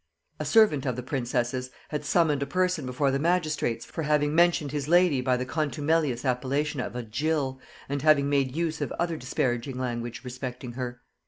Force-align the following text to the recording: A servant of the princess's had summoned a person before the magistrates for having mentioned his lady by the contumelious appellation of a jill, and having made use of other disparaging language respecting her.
A 0.39 0.45
servant 0.45 0.87
of 0.87 0.95
the 0.95 1.03
princess's 1.03 1.69
had 1.89 2.03
summoned 2.03 2.41
a 2.41 2.47
person 2.47 2.87
before 2.87 3.11
the 3.11 3.19
magistrates 3.19 3.85
for 3.85 4.01
having 4.01 4.33
mentioned 4.33 4.71
his 4.71 4.87
lady 4.87 5.21
by 5.21 5.37
the 5.37 5.45
contumelious 5.45 6.25
appellation 6.25 6.79
of 6.79 6.95
a 6.95 7.03
jill, 7.03 7.59
and 7.87 8.01
having 8.01 8.27
made 8.27 8.55
use 8.55 8.81
of 8.81 8.91
other 8.93 9.15
disparaging 9.15 9.77
language 9.77 10.23
respecting 10.23 10.71
her. 10.71 11.01